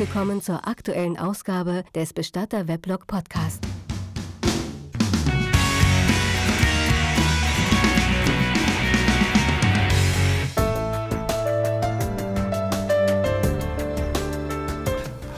[0.00, 3.62] willkommen zur aktuellen Ausgabe des Bestatter Weblog Podcast.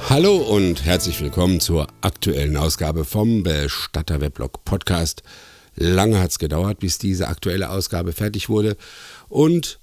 [0.09, 5.25] Hallo und herzlich willkommen zur aktuellen Ausgabe vom Bestatter Weblog Podcast.
[5.75, 8.77] Lange hat es gedauert, bis diese aktuelle Ausgabe fertig wurde
[9.29, 9.81] und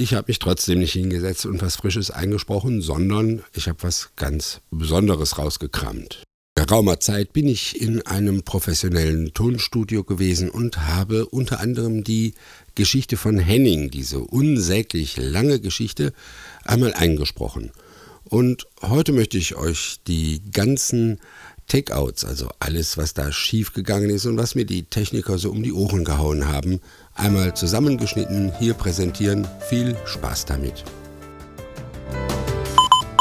[0.00, 4.60] ich habe mich trotzdem nicht hingesetzt und was Frisches eingesprochen, sondern ich habe was ganz
[4.70, 6.22] Besonderes rausgekramt.
[6.54, 12.34] Geraumer Zeit bin ich in einem professionellen Tonstudio gewesen und habe unter anderem die
[12.74, 16.12] Geschichte von Henning, diese unsäglich lange Geschichte,
[16.64, 17.70] einmal eingesprochen.
[18.24, 21.18] Und heute möchte ich euch die ganzen
[21.68, 25.72] Takeouts, also alles, was da schiefgegangen ist und was mir die Techniker so um die
[25.72, 26.80] Ohren gehauen haben,
[27.14, 29.46] einmal zusammengeschnitten hier präsentieren.
[29.68, 30.84] Viel Spaß damit.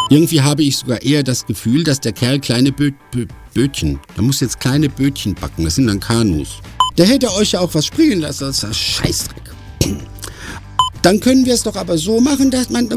[0.09, 4.23] Irgendwie habe ich sogar eher das Gefühl, dass der Kerl kleine Bö Bö Bötchen, der
[4.23, 6.61] muss jetzt kleine Bötchen backen, das sind dann Kanus.
[6.97, 9.44] Der hätte euch ja auch was springen lassen, das ist Scheißdreck.
[11.02, 12.88] Dann können wir es doch aber so machen, dass man...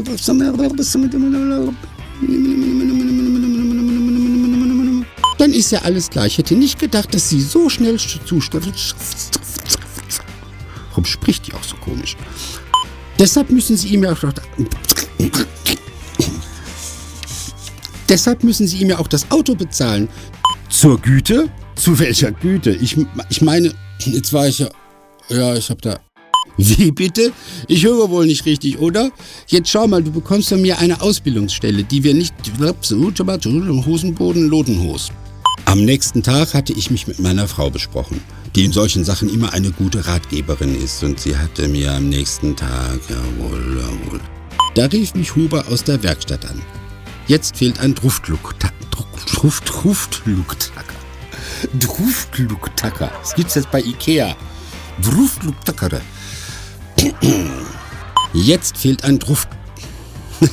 [5.41, 6.33] Dann ist ja alles gleich.
[6.33, 8.95] Ich hätte nicht gedacht, dass sie so schnell zustimmt.
[10.89, 12.15] Warum spricht die auch so komisch?
[13.17, 14.33] Deshalb müssen Sie ihm ja auch
[18.07, 20.09] Deshalb müssen Sie ihm ja auch das Auto bezahlen.
[20.69, 21.49] Zur Güte?
[21.73, 22.77] Zu welcher Güte?
[22.79, 22.95] Ich,
[23.29, 24.69] ich meine, jetzt war ich ja.
[25.29, 25.99] Ja, ich habe da.
[26.57, 27.33] Wie bitte?
[27.67, 29.09] Ich höre wohl nicht richtig, oder?
[29.47, 32.35] Jetzt schau mal, du bekommst von mir eine Ausbildungsstelle, die wir nicht.
[33.87, 35.11] Hosenboden, Lodenhos.
[35.71, 38.21] Am nächsten Tag hatte ich mich mit meiner Frau besprochen
[38.55, 41.03] die in solchen Sachen immer eine gute Ratgeberin ist.
[41.03, 44.19] Und sie hatte mir am nächsten Tag, jawohl, jawohl.
[44.75, 46.61] Da rief mich Huber aus der Werkstatt an.
[47.27, 48.75] Jetzt fehlt ein Druftluktacker.
[49.25, 50.83] Druftluktacker.
[51.79, 53.11] Druftluktacker.
[53.21, 54.35] Das gibt's jetzt bei Ikea.
[55.01, 56.01] Druftluktacker.
[58.33, 59.49] Jetzt fehlt ein Druft.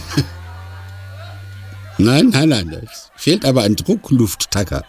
[1.99, 2.89] nein, nein, nein.
[2.91, 4.85] Es fehlt aber ein Drucklufttacker.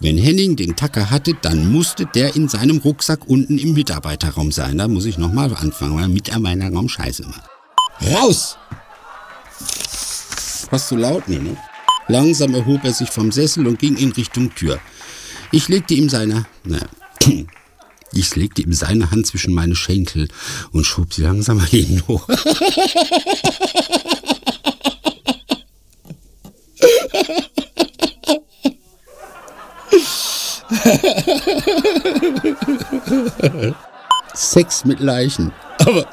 [0.00, 4.78] Wenn Henning den Tacker hatte, dann musste der in seinem Rucksack unten im Mitarbeiterraum sein.
[4.78, 8.14] Da muss ich nochmal anfangen, weil Mitarbeiterraum scheiße immer.
[8.14, 8.56] Raus!
[10.70, 11.26] Was zu laut?
[11.26, 11.56] Nee, ne?
[12.06, 14.78] Langsam erhob er sich vom Sessel und ging in Richtung Tür.
[15.50, 16.80] Ich legte ihm seine, ne,
[18.12, 20.28] ich legte ihm seine Hand zwischen meine Schenkel
[20.70, 22.28] und schob sie langsam an ihn hoch.
[34.34, 35.52] Sex mit Leichen.
[35.78, 36.06] Aber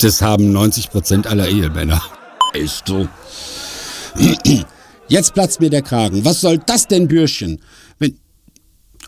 [0.00, 2.02] das haben 90% aller Ehemänner.
[2.54, 3.08] Ist so.
[5.08, 6.24] Jetzt platzt mir der Kragen.
[6.24, 7.60] Was soll das denn, Bürschchen?
[7.98, 8.18] Wenn.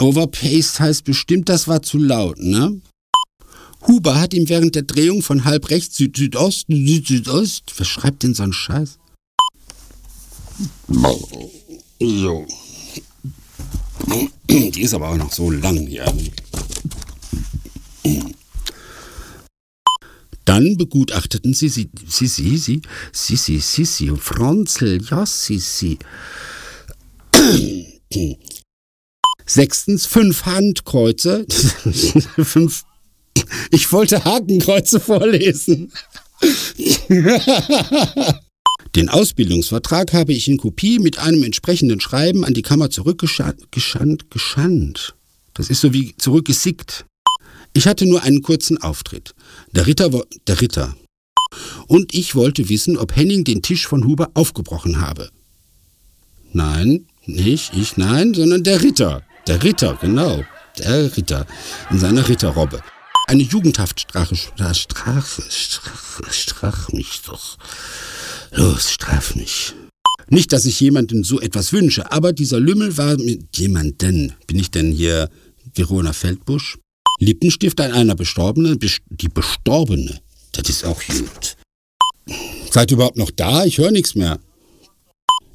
[0.01, 2.81] Overpaced heißt bestimmt, das war zu laut, ne?
[3.87, 7.65] Huber hat ihm während der Drehung von halb rechts, Süd Südosten, Süd Südost.
[7.79, 8.99] Was schreibt denn so ein Scheiß?
[12.01, 12.47] So.
[14.53, 16.05] Die ist aber auch noch so lang hier.
[20.45, 22.83] Dann begutachteten sie sie, sie, sie, sie,
[23.13, 25.99] sie, sie, sie, sie, Fronzel, ja, sie, sie.
[29.47, 31.47] Sechstens, fünf Handkreuze.
[32.45, 32.85] fünf.
[33.71, 35.91] Ich wollte Hakenkreuze vorlesen.
[38.95, 43.73] Den Ausbildungsvertrag habe ich in Kopie mit einem entsprechenden Schreiben an die Kammer zurückgeschandt.
[43.73, 45.15] Geschandt, geschandt.
[45.55, 47.07] Das ist so wie zurückgesickt.
[47.73, 49.35] Ich hatte nur einen kurzen Auftritt.
[49.71, 50.11] Der Ritter,
[50.47, 50.95] der Ritter.
[51.87, 55.31] Und ich wollte wissen, ob Henning den Tisch von Huber aufgebrochen habe.
[56.53, 59.23] Nein, nicht ich, nein, sondern der Ritter.
[59.47, 60.45] Der Ritter, genau.
[60.79, 61.47] Der Ritter.
[61.91, 62.83] In seiner Ritterrobbe.
[63.27, 64.37] Eine Jugendhaftstrafe.
[64.37, 67.57] Strafe, Strafe, strach mich doch.
[68.53, 69.75] Los, straf mich.
[70.29, 74.35] Nicht, dass ich jemanden so etwas wünsche, aber dieser Lümmel war mit jemanden.
[74.47, 75.31] Bin ich denn hier
[75.75, 76.79] Verona Feldbusch?
[77.19, 78.79] Lippenstift an einer Bestorbenen?
[79.11, 80.21] Die Bestorbene.
[80.53, 81.57] Das ist auch gut.
[82.71, 83.65] Seid ihr überhaupt noch da?
[83.65, 84.39] Ich höre nichts mehr.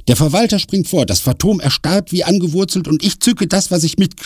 [0.08, 3.98] Der Verwalter springt vor, das Phantom erstarrt wie angewurzelt und ich zücke das, was ich
[3.98, 4.16] mit...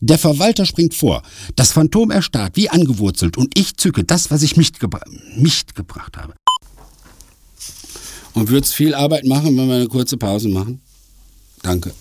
[0.00, 1.22] Der Verwalter springt vor,
[1.56, 5.00] das Phantom erstarrt wie angewurzelt und ich zücke das, was ich mitgebra
[5.36, 6.34] mitgebracht habe.
[8.32, 10.80] Und wird's viel Arbeit machen, wenn wir eine kurze Pause machen?
[11.62, 11.92] Danke.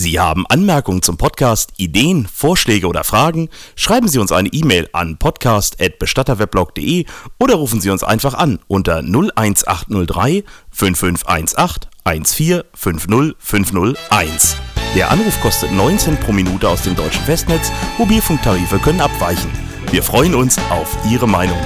[0.00, 3.48] Sie haben Anmerkungen zum Podcast, Ideen, Vorschläge oder Fragen?
[3.74, 7.04] Schreiben Sie uns eine E-Mail an podcast.bestatterweblog.de
[7.40, 14.54] oder rufen Sie uns einfach an unter 01803 5518 1450501.
[14.94, 17.72] Der Anruf kostet 9 Cent pro Minute aus dem deutschen Festnetz.
[17.98, 19.50] Mobilfunktarife können abweichen.
[19.90, 21.58] Wir freuen uns auf Ihre Meinung.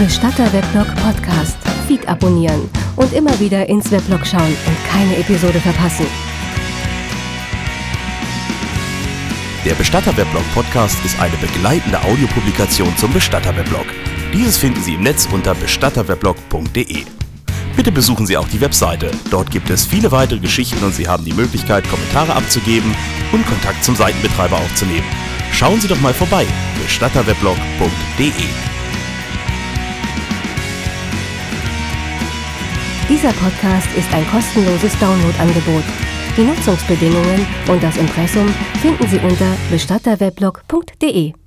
[0.00, 1.58] Bestatter Weblog Podcast.
[1.86, 6.06] Feed abonnieren und immer wieder ins Weblog schauen und keine Episode verpassen.
[9.64, 13.86] Der Bestatter-Weblog Podcast ist eine begleitende Audiopublikation zum Bestatter-Weblog.
[14.34, 17.04] Dieses finden Sie im Netz unter bestatterweblog.de.
[17.74, 19.10] Bitte besuchen Sie auch die Webseite.
[19.30, 22.94] Dort gibt es viele weitere Geschichten und Sie haben die Möglichkeit, Kommentare abzugeben
[23.32, 25.06] und Kontakt zum Seitenbetreiber aufzunehmen.
[25.52, 26.46] Schauen Sie doch mal vorbei.
[26.82, 28.73] bestatterweblog.de
[33.08, 35.84] Dieser Podcast ist ein kostenloses Downloadangebot.
[36.38, 38.48] Die Nutzungsbedingungen und das Impressum
[38.80, 41.43] finden Sie unter bestatterweblog.de.